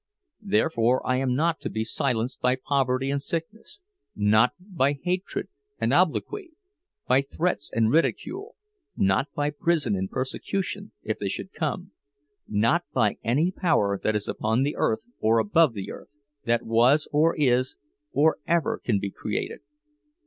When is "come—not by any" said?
11.53-13.51